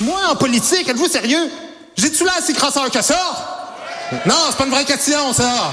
[0.00, 1.50] Moi, en politique, êtes-vous sérieux?
[1.96, 3.18] J'ai-tu là assez crosseur que ça?
[4.26, 5.72] Non, c'est pas une vraie question, ça.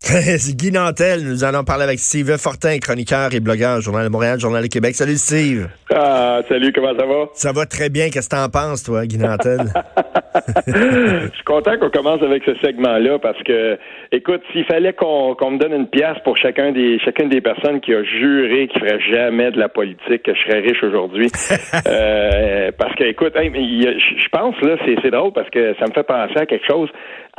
[0.02, 1.20] C'est Guy Nantel.
[1.24, 4.94] Nous allons parler avec Steve Fortin, chroniqueur et blogueur, Journal de Montréal, Journal de Québec.
[4.94, 5.68] Salut, Steve.
[5.94, 7.28] Ah, salut, comment ça va?
[7.34, 8.08] Ça va très bien.
[8.08, 9.60] Qu'est-ce que t'en penses, toi, Guy Nantel?
[10.66, 13.78] Je suis content qu'on commence avec ce segment-là parce que,
[14.10, 17.92] écoute, s'il fallait qu'on me donne une pièce pour chacun des, chacune des personnes qui
[17.92, 21.30] a juré qu'il ferait jamais de la politique, que je serais riche aujourd'hui.
[21.86, 26.38] euh, parce que, écoute, je pense, là, c'est drôle parce que ça me fait penser
[26.38, 26.88] à quelque chose.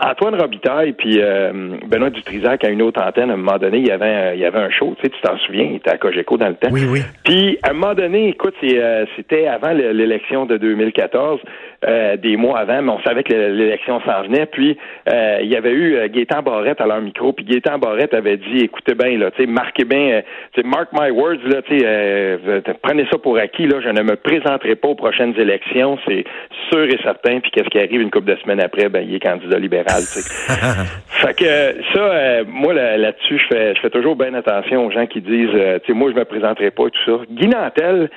[0.04, 3.88] Antoine Robitaille puis euh, Benoît Dutrisac à une autre antenne, à un moment donné, il
[3.88, 5.91] y avait un, il y avait un show, tu sais, tu t'en souviens, il était
[5.91, 6.70] à Cogeco dans le temps.
[6.72, 7.02] Oui, oui.
[7.24, 11.40] Puis à un moment donné, écoute, euh, c'était avant l'élection de 2014.
[11.88, 14.45] Euh, des mois avant, mais on savait que l'élection s'en venait.
[14.45, 14.77] Puis
[15.12, 18.38] euh, il y avait eu euh, Gaétan Barrette à leur micro, puis Gaétan Barrette avait
[18.38, 20.21] dit écoutez bien, là, tu sais, marquez bien,
[20.54, 24.04] tu sais, mark my words, là, tu sais, prenez ça pour acquis, là, je ne
[24.04, 26.23] me présenterai pas aux prochaines élections, c'est
[26.70, 27.40] sûr et certain.
[27.40, 30.21] Puis qu'est-ce qui arrive une couple de semaines après, ben il est candidat libéral, tu
[30.21, 30.54] sais.
[31.07, 35.21] fait que ça, moi là-dessus, je fais, je fais toujours bien attention aux gens qui
[35.21, 37.24] disent, tu sais, moi je me présenterai pas et tout ça.
[37.27, 38.12] Guy Nantel,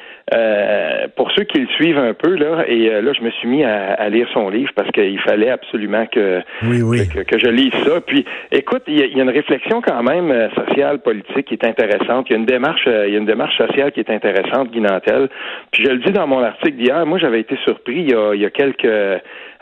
[1.17, 4.09] pour ceux qui le suivent un peu là, et là je me suis mis à,
[4.09, 8.01] lire son livre parce qu'il fallait absolument que, que, je lise ça.
[8.01, 12.27] Puis, écoute, il y, a, une réflexion quand même euh, sociale, politique qui est intéressante.
[12.29, 14.71] Il y a une démarche, euh, il y a une démarche sociale qui est intéressante,
[14.73, 15.29] Guinantel.
[15.71, 18.35] Puis je le dis dans mon article d'hier, moi j'avais été surpris il y a,
[18.35, 18.89] il y a quelques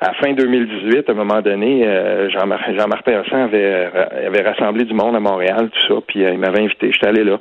[0.03, 4.95] à fin 2018, à un moment donné, euh, Jean-Marc Jean avait, euh, avait rassemblé du
[4.95, 6.91] monde à Montréal, tout ça, puis il m'avait invité.
[6.91, 7.39] J'étais allé là.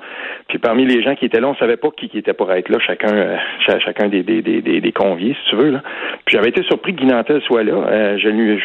[0.48, 2.70] Puis parmi les gens qui étaient là, on savait pas qui, qui était pour être
[2.70, 3.40] là, chacun
[3.84, 5.72] chacun des, des, des, des, conviés, si tu veux.
[5.72, 5.82] Là.
[6.26, 8.18] Puis j'avais été surpris que Guy Nantel soit là.
[8.18, 8.58] je lui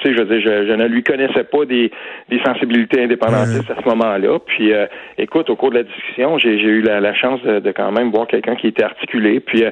[0.00, 1.90] tu sais, je, veux dire, je, ne lui connaissais pas des,
[2.28, 4.38] des sensibilités indépendantistes à ce moment-là.
[4.38, 4.72] Puis
[5.18, 8.54] écoute, au cours de la discussion, j'ai eu la, chance de, quand même voir quelqu'un
[8.54, 9.40] qui était articulé.
[9.40, 9.64] Puis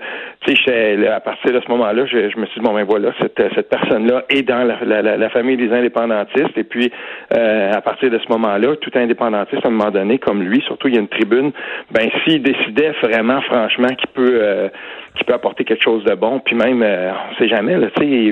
[0.46, 3.12] tu sais, à partir de ce moment-là, je, je me suis dit bon ben voilà,
[3.20, 6.56] cette, cette personne-là est dans la, famille des indépendantistes.
[6.56, 6.92] Et puis,
[7.36, 10.88] euh, à partir de ce moment-là, tout indépendantiste, à un moment donné, comme lui, surtout
[10.88, 11.52] il y a une tribune,
[11.90, 14.68] ben s'il décidait vraiment, franchement, qu'il peut euh,
[15.16, 17.88] qui peut apporter quelque chose de bon, puis même, euh, on sait jamais, là,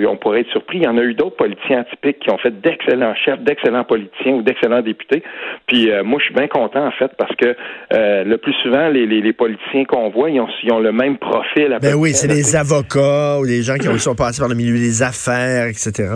[0.08, 0.78] on pourrait être surpris.
[0.78, 4.32] Il y en a eu d'autres politiciens atypiques qui ont fait d'excellents chefs, d'excellents politiciens
[4.32, 5.22] ou d'excellents députés.
[5.66, 7.54] Puis moi, je suis bien content, en fait, parce que
[7.90, 11.76] le plus souvent, les, les, politiciens qu'on voit, ils ont, ils ont, le même profil.
[11.80, 15.02] ben oui, c'est des avocats ou des gens qui sont passés par le milieu des
[15.02, 16.08] affaires etc.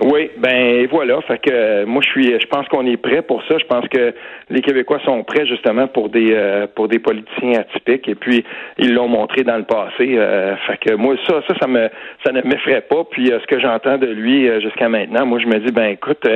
[0.00, 1.20] Oui, ben voilà.
[1.22, 3.58] Fait que euh, moi je suis je pense qu'on est prêt pour ça.
[3.58, 4.14] Je pense que
[4.48, 8.44] les Québécois sont prêts justement pour des euh, pour des politiciens atypiques et puis
[8.78, 10.16] ils l'ont montré dans le passé.
[10.16, 11.88] Euh, fait que moi ça ça ça me
[12.24, 13.02] ça ne m'effraie pas.
[13.10, 16.28] Puis ce que j'entends de lui jusqu'à maintenant, moi je me dis ben écoute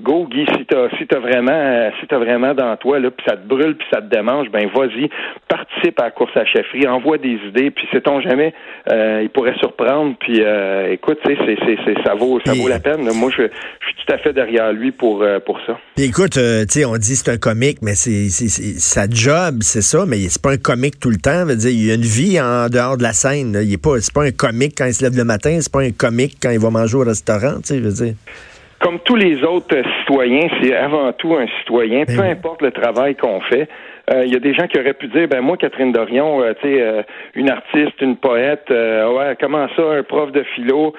[0.00, 3.36] go Guy si t'as si t'as vraiment si t'as vraiment dans toi là puis ça
[3.36, 5.10] te brûle puis ça te démange ben vas-y
[5.78, 8.54] participe à la course à chefferie, envoie des idées puis sait-on jamais
[8.90, 10.40] il pourrait surprendre puis
[10.90, 14.32] écoute c'est c'est ça vaut ça vaut la peine moi, je, suis tout à fait
[14.32, 15.78] derrière lui pour, euh, pour ça.
[15.96, 20.04] écoute, euh, tu sais, on dit c'est un comique, mais c'est sa job, c'est ça,
[20.06, 21.44] mais c'est pas un comique tout le temps.
[21.44, 23.58] Veut dire, il y a une vie en dehors de la scène.
[23.62, 25.82] Il est pas, c'est pas un comique quand il se lève le matin, c'est pas
[25.82, 28.14] un comique quand il va manger au restaurant, tu sais, veux dire
[28.80, 33.16] comme tous les autres citoyens, c'est avant tout un citoyen, ben peu importe le travail
[33.16, 33.68] qu'on fait.
[34.10, 36.52] Euh, il y a des gens qui auraient pu dire, ben moi, Catherine Dorion, euh,
[36.60, 37.02] tu sais, euh,
[37.34, 40.94] une artiste, une poète, ouais, comment ça, un prof de philo,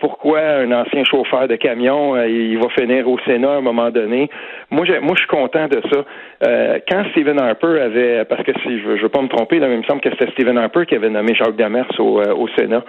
[0.00, 4.28] pourquoi un ancien chauffeur de camion, il va finir au Sénat à un moment donné?
[4.70, 6.80] Moi, je, moi, je suis content de ça.
[6.88, 9.78] quand Stephen Harper avait, parce que si je veux, veux pas me tromper, là, il
[9.78, 12.84] me semble que c'était Stephen Harper qui avait nommé Jacques Demers au, au Sénat.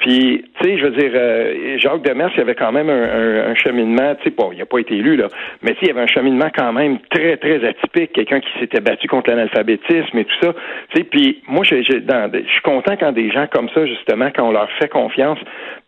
[0.00, 3.50] Puis, tu sais, je veux dire, euh, Jacques Demers, il y avait quand même un,
[3.50, 5.28] un, cheminement, tu sais, bon, il n'a pas été élu, là,
[5.62, 8.80] mais tu il y avait un cheminement quand même très, très atypique, quelqu'un qui s'était
[8.80, 10.54] battu contre l'analphabétisme et tout ça.
[10.88, 14.52] Tu sais, puis moi, je suis content quand des gens comme ça, justement, quand on
[14.52, 15.38] leur fait confiance,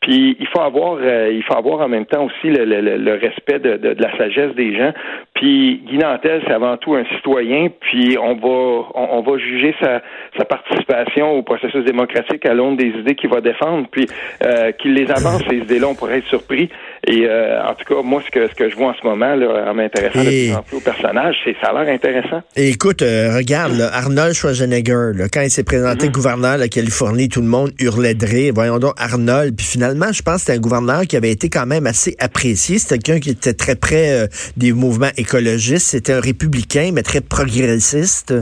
[0.02, 3.12] puis il faut avoir, euh, il faut avoir en même temps aussi le, le, le
[3.12, 4.92] respect de, de, de, la sagesse des gens.
[5.34, 10.02] Puis Guy Nantel, c'est avant tout un citoyen, puis on va, on, va juger sa,
[10.36, 13.86] sa participation au processus démocratique à l'aune des idées qu'il va défendre.
[13.92, 14.08] Puis
[14.44, 16.68] euh, qu'il les avance, ces idées-là, on pourrait être surpris.
[17.06, 19.36] Et euh, en tout cas, moi, ce que, ce que je vois en ce moment,
[19.36, 22.42] là, en m'intéressant de plus en plus au personnage, c'est ça a l'air intéressant.
[22.56, 26.12] Et écoute, euh, regarde, Arnold Schwarzenegger, là, quand il s'est présenté mhm.
[26.12, 28.52] gouverneur de la Californie, tout le monde hurlait de rire.
[28.52, 29.56] Voyons donc, Arnold.
[29.56, 32.78] Puis finalement, je pense que c'était un gouverneur qui avait été quand même assez apprécié.
[32.78, 35.88] C'était quelqu'un qui était très près des mouvements écologistes.
[35.88, 38.34] C'était un républicain, mais très progressiste.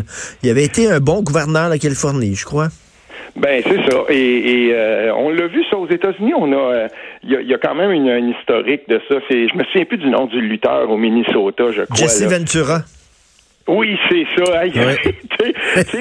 [0.43, 2.69] Il avait été un bon gouverneur de la Californie, je crois.
[3.37, 4.05] Ben c'est ça.
[4.09, 6.33] Et, euh, on l'a vu ça aux États-Unis.
[6.37, 6.89] On a,
[7.23, 9.17] il euh, y, a quand même une, historique de ça.
[9.29, 11.97] C'est, je me souviens plus du nom du lutteur au Minnesota, je crois.
[11.97, 12.81] Jesse Ventura.
[13.71, 14.67] Oui, c'est ça.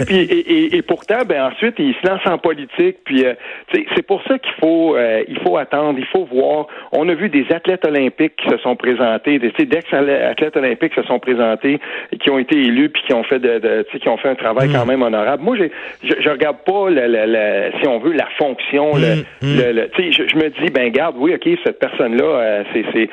[0.09, 2.97] et, pourtant, ben ensuite, il se lance en politique.
[3.05, 3.33] Puis euh,
[3.71, 6.67] c'est pour ça qu'il faut euh, il faut attendre, il faut voir.
[6.91, 11.07] On a vu des athlètes olympiques qui se sont présentés, des d'ex-athlètes olympiques qui se
[11.07, 11.79] sont présentés,
[12.19, 14.85] qui ont été élus puis qui ont fait de, qui ont fait un travail quand
[14.85, 14.87] mm.
[14.87, 15.43] même honorable.
[15.43, 18.95] Moi, je, je regarde pas la, si on veut la fonction.
[18.95, 20.11] Le, mm, mm.
[20.11, 23.09] je, je, me dis ben garde, oui, ok, cette personne là, euh, c'est c'est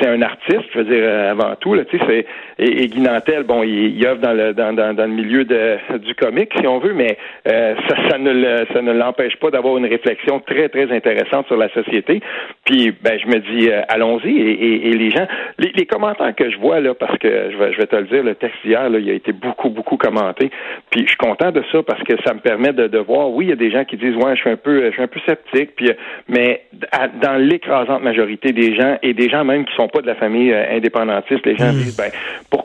[0.00, 0.64] c'est un artiste.
[0.72, 2.26] Je veux dire avant tout là, tu sais, c'est
[2.58, 5.76] et, et Guy Nantel, bon, il il œuvre dans le dans, dans, le milieu de,
[5.98, 9.76] du comique, si on veut, mais euh, ça, ça ne ça ne l'empêche pas d'avoir
[9.76, 12.20] une réflexion très très intéressante sur la société.
[12.64, 15.26] Puis ben je me dis euh, allons-y et, et, les gens,
[15.58, 18.22] les, commentaires que je vois là, parce que je vais je vais te le dire,
[18.22, 20.50] le texte d'hier là, il a été beaucoup beaucoup commenté.
[20.90, 23.30] Puis je suis content de ça parce que ça me permet de, de voir.
[23.30, 25.02] Oui, il y a des gens qui disent ouais, je suis un peu je suis
[25.02, 25.74] un peu sceptique.
[25.76, 25.90] Puis
[26.28, 26.62] mais
[27.22, 30.52] dans l'écrasante majorité des gens et des gens même qui sont pas de la famille
[30.52, 31.78] euh, indépendantiste, les gens hmm.
[31.78, 32.10] disent ben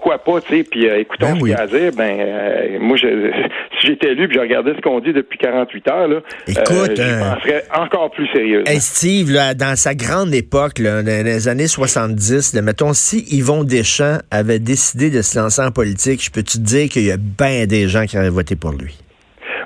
[0.06, 0.63] pourquoi pas, tu sais.
[0.63, 3.07] Puis écoutons ben ce qu'il y a à dire, ben, euh, moi, je,
[3.81, 6.96] si j'étais élu puis je regardais ce qu'on dit depuis 48 heures, là, Écoute, euh,
[6.96, 8.63] je euh, penserais encore plus sérieux.
[8.80, 13.63] Steve, là, dans sa grande époque, là, dans les années 70, là, mettons, si Yvon
[13.63, 17.18] Deschamps avait décidé de se lancer en politique, je peux te dire qu'il y a
[17.18, 18.96] bien des gens qui auraient voté pour lui?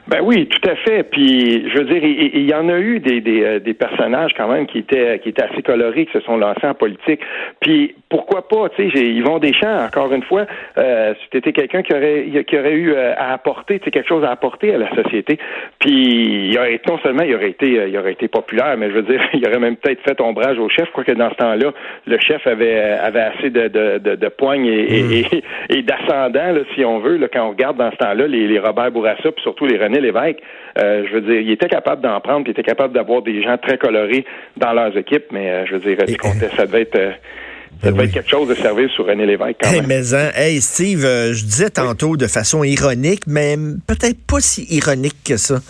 [0.09, 1.03] Ben oui, tout à fait.
[1.03, 4.47] Puis, je veux dire, il, y en a eu des, des, euh, des, personnages quand
[4.47, 7.21] même qui étaient qui étaient assez colorés, qui se sont lancés en politique.
[7.59, 10.47] Puis, pourquoi pas, tu sais, Yvon Deschamps, encore une fois,
[10.79, 14.31] euh, c'était quelqu'un qui aurait qui aurait eu euh, à apporter, tu quelque chose à
[14.31, 15.38] apporter à la société.
[15.77, 19.03] Puis, il aurait non seulement il aurait été il aurait été populaire, mais je veux
[19.03, 21.71] dire, il aurait même peut-être fait ombrage au chef, quoique dans ce temps-là,
[22.07, 25.41] le chef avait avait assez de de, de, de poignes et, et, mm.
[25.77, 28.91] et, d'ascendant, si on veut, là, quand on regarde dans ce temps-là les, les Robert
[28.91, 30.41] Bourassa, puis surtout les René l'évêque,
[30.77, 33.41] euh, je veux dire, il était capable d'en prendre, puis il était capable d'avoir des
[33.41, 34.25] gens très colorés
[34.57, 35.97] dans leurs équipes, mais euh, je veux dire,
[36.55, 37.13] ça devait être...
[37.71, 39.88] Euh, ça devait être quelque chose de servir sur René Lévesque quand même.
[39.88, 43.57] Mais, hein, hey Steve, je disais tantôt de façon ironique, mais
[43.88, 45.62] peut-être pas si ironique que ça,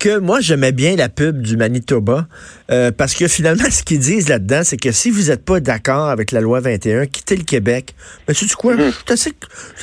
[0.00, 2.26] que moi, j'aimais bien la pub du Manitoba
[2.70, 6.08] euh, parce que finalement, ce qu'ils disent là-dedans, c'est que si vous n'êtes pas d'accord
[6.08, 7.94] avec la loi 21, quittez le Québec.
[8.26, 8.74] Mais tu dis quoi?
[8.74, 8.92] Mm-hmm.
[9.08, 9.34] Je suis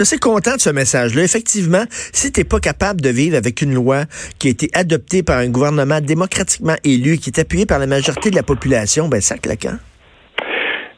[0.01, 1.23] assez, content de ce message-là.
[1.23, 4.05] Effectivement, si tu n'es pas capable de vivre avec une loi
[4.39, 8.31] qui a été adoptée par un gouvernement démocratiquement élu, qui est appuyé par la majorité
[8.31, 9.67] de la population, ben ça claque,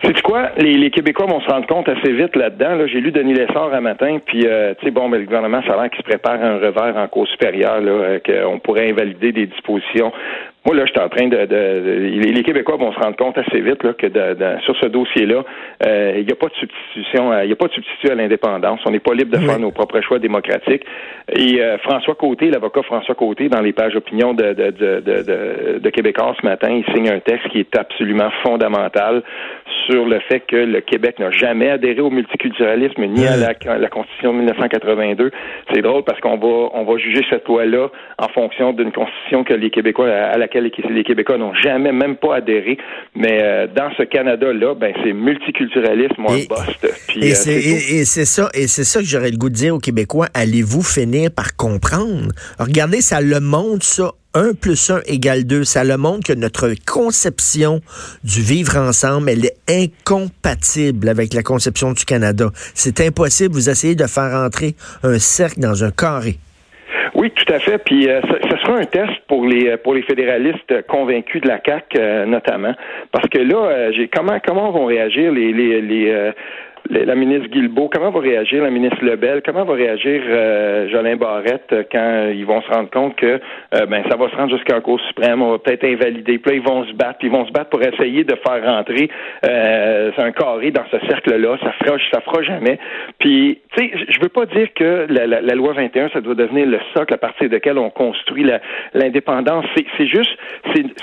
[0.01, 0.51] c'est quoi?
[0.57, 2.75] Les, les, Québécois vont se rendre compte assez vite là-dedans.
[2.75, 5.61] Là, J'ai lu Denis Lessard un matin, puis euh, tu sais, bon, mais le gouvernement,
[5.67, 8.89] ça a l'air qu'il se prépare un revers en cours supérieure, là, euh, qu'on pourrait
[8.89, 10.11] invalider des dispositions
[10.65, 13.81] moi, là, je suis en train de, les, Québécois vont se rendre compte assez vite
[13.83, 14.07] là, que
[14.65, 15.43] sur ce dossier-là,
[15.85, 18.81] euh, il n'y a pas de substitution, il n'y a pas de substitut à l'indépendance.
[18.85, 20.83] On n'est pas libre de faire nos propres choix démocratiques.
[21.33, 25.89] Et euh, François Côté, l'avocat François Côté, dans les pages opinion de, de, de, de,
[25.89, 29.23] Québécois ce matin, il signe un texte qui est absolument fondamental
[29.85, 33.87] sur le fait que le Québec n'a jamais adhéré au multiculturalisme ni à la, la,
[33.87, 35.31] Constitution de 1982.
[35.73, 39.53] C'est drôle parce qu'on va on va juger cette loi-là en fonction d'une Constitution que
[39.53, 42.77] les Québécois à la les Québécois n'ont jamais, même pas adhéré.
[43.15, 46.85] Mais euh, dans ce Canada-là, ben c'est multiculturalisme, bust.
[46.85, 50.27] Euh, et c'est ça, et c'est ça que j'aurais le goût de dire aux Québécois.
[50.33, 52.31] Allez-vous finir par comprendre?
[52.59, 55.63] Regardez, ça le montre ça 1 plus 1 égale 2.
[55.63, 57.81] Ça le montre que notre conception
[58.23, 62.49] du vivre ensemble, elle est incompatible avec la conception du Canada.
[62.73, 63.53] C'est impossible.
[63.53, 66.37] Vous essayez de faire entrer un cercle dans un carré.
[67.19, 67.79] Oui, tout à fait.
[67.79, 71.93] Puis euh, ce, sera un test pour les pour les fédéralistes convaincus de la CAC
[71.97, 72.73] euh, notamment,
[73.11, 76.31] parce que là, euh, j'ai comment comment vont réagir les les, les
[76.89, 81.73] la ministre Guilbeault, comment va réagir la ministre Lebel, comment va réagir euh, Jolin Barrette
[81.91, 83.39] quand ils vont se rendre compte que
[83.75, 86.51] euh, ben ça va se rendre jusqu'à la Cour suprême, on va peut-être invalider, puis
[86.51, 89.09] là, ils vont se battre, ils vont se battre pour essayer de faire rentrer
[89.45, 92.79] euh, un carré dans ce cercle-là, ça fera ça fera jamais.
[93.19, 96.65] Puis tu sais, je veux pas dire que la, la, loi 21 ça doit devenir
[96.65, 98.45] le socle à partir duquel on construit
[98.93, 99.65] l'indépendance,
[99.97, 100.37] c'est juste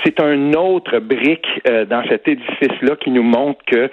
[0.03, 3.89] c'est un autre brique euh, dans cet édifice-là qui nous montre que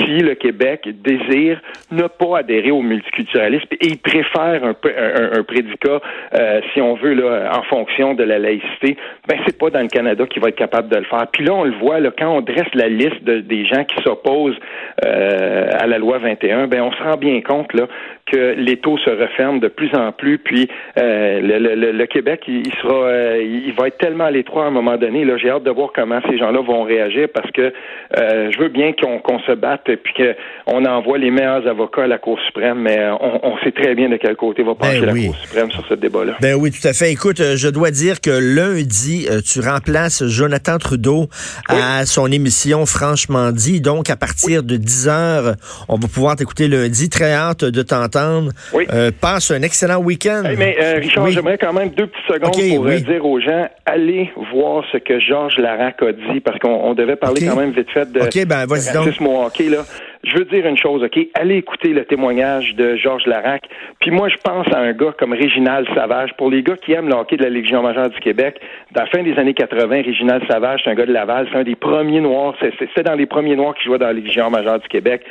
[0.00, 5.42] si le Québec désire ne pas adhérer au multiculturalisme et il préfère un, un, un
[5.42, 6.00] prédicat,
[6.34, 8.96] euh, si on veut, là, en fonction de la laïcité,
[9.28, 11.26] ben c'est pas dans le Canada qui va être capable de le faire.
[11.32, 14.58] Puis là, on le voit, là, quand on dresse la liste des gens qui s'opposent
[15.04, 17.86] euh, à la loi 21, ben on se rend bien compte là
[18.26, 22.94] que les taux se referment de plus en plus, puis euh, le, Québec, il, sera,
[22.94, 25.24] euh, il va être tellement à l'étroit à un moment donné.
[25.24, 27.72] Là, j'ai hâte de voir comment ces gens-là vont réagir parce que
[28.18, 32.06] euh, je veux bien qu'on se batte et puis qu'on envoie les meilleurs avocats à
[32.06, 35.26] la Cour suprême, mais on, sait très bien de quel côté va pencher ben la
[35.26, 36.36] Cour suprême sur ce débat-là.
[36.40, 37.12] Ben oui, tout à fait.
[37.12, 41.28] Écoute, je dois dire que lundi, tu remplaces Jonathan Trudeau
[41.68, 43.80] à son émission Franchement dit.
[43.80, 45.54] Donc, à partir de 10 heures,
[45.88, 47.08] on va pouvoir t'écouter lundi.
[47.08, 48.52] Très hâte de t'entendre t'entendre.
[48.72, 48.86] Oui.
[48.92, 50.42] Euh, passe un excellent week-end.
[50.44, 51.32] Hey, mais euh, Richard, Oui.
[51.32, 53.02] j'aimerais quand même deux petites secondes pour euh, oui.
[53.02, 57.16] dire aux gens, allez voir ce que Georges Larac a dit, parce qu'on on devait
[57.16, 59.04] parler quand même vite fait de, Ok, ben, vas-y de donc.
[59.06, 59.68] racisme au hockey.
[59.68, 59.84] Là.
[60.26, 61.18] Je veux dire une chose, OK?
[61.34, 63.62] Allez écouter le témoignage de Georges Larac.
[64.00, 66.32] Puis moi, je pense à un gars comme Réginald Savage.
[66.38, 68.58] Pour les gars qui aiment le hockey de la Légion majeure du Québec,
[68.92, 71.62] dans la fin des années 80, Réginald Savage, c'est un gars de Laval, c'est un
[71.64, 74.88] des premiers Noirs, c'est- dans les premiers Noirs qui jouaient dans la Légion majeure du
[74.88, 75.22] Québec.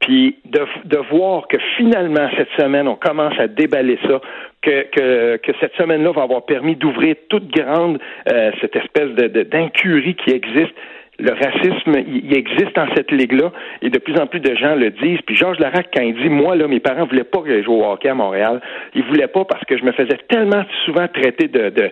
[0.00, 4.20] Puis de, de voir que finalement, cette semaine, on commence à déballer ça,
[4.62, 7.98] que, que, que cette semaine-là va avoir permis d'ouvrir toute grande
[8.32, 10.74] euh, cette espèce de- d'incurie qui existe.
[11.20, 13.52] Le racisme, il, existe dans cette ligue-là
[13.82, 15.20] et de plus en plus de gens le disent.
[15.26, 17.72] Puis Georges Larac, quand il dit, moi, là, mes parents voulaient pas que je joue
[17.74, 18.60] au hockey à Montréal,
[18.96, 21.90] ils voulaient pas parce que je me faisais tellement souvent traiter de, de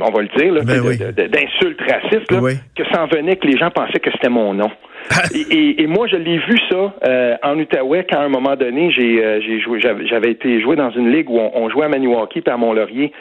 [0.00, 0.96] on va le dire, là, Ben oui.
[0.98, 2.52] d'insultes racistes, là, Oui.
[2.76, 4.70] que ça en venait que les gens pensaient que c'était mon nom.
[5.34, 8.54] et, et- et moi, je l'ai vu ça euh, en Outaouais quand à un moment
[8.54, 11.88] donné, j'ai euh, joué, j'avais été joué dans une ligue où on, on jouait à
[11.88, 13.12] Maniwaki puis à Mont-Laurier.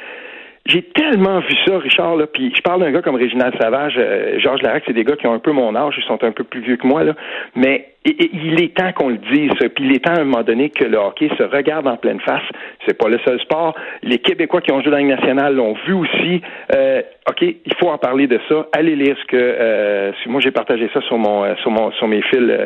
[0.65, 4.39] J'ai tellement vu ça, Richard, là, puis je parle d'un gars comme Réginald Savage, euh,
[4.39, 6.43] Georges Larac, c'est des gars qui ont un peu mon âge, ils sont un peu
[6.43, 7.13] plus vieux que moi, là,
[7.55, 10.21] mais et- et il est temps qu'on le dise, ça, puis il est temps à
[10.21, 12.41] un moment donné que le hockey se regarde en pleine face.
[12.87, 13.75] C'est pas le seul sport.
[14.01, 16.41] Les Québécois qui ont joué dans la Ligue nationale l'ont vu aussi.
[16.75, 18.67] Euh, OK, il faut en parler de ça.
[18.73, 22.07] Allez lire ce que euh, moi j'ai partagé ça sur mon euh, sur mon sur
[22.07, 22.39] mes fils.
[22.39, 22.65] euh,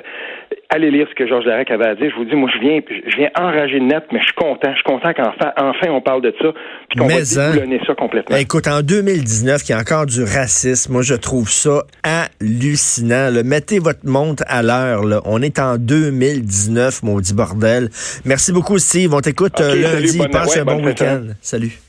[0.70, 2.10] allez lire ce que Georges Larac avait à dire.
[2.10, 4.70] Je vous dis, moi je viens je viens enragé de net, mais je suis content.
[4.72, 6.54] Je suis content qu'enfin enfin on parle de ça,
[6.90, 7.52] puis qu'on va hein.
[7.52, 8.38] déboulonner ça complètement.
[8.38, 13.30] Écoute, en 2019, qu'il y a encore du racisme, moi, je trouve ça hallucinant.
[13.34, 13.44] là.
[13.44, 15.02] Mettez votre montre à l'heure.
[15.26, 17.90] On est en 2019, maudit bordel.
[18.26, 19.14] Merci beaucoup, Steve.
[19.14, 20.18] On t'écoute euh, salut, lundi.
[20.18, 21.22] bonne- Passe un bon week-end.
[21.42, 21.80] Salut.